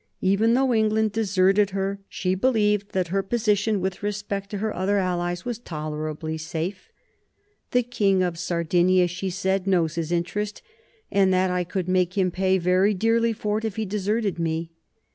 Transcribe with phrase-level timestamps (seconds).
[0.21, 4.97] Even though England deserted her, she believed that her position with respect to her other
[4.97, 6.89] allies was tolerably safe."
[7.69, 10.63] The King of Sardinia," she said," knows his interest,
[11.11, 14.71] and that I could make him pay too dearly for it if he deserted me."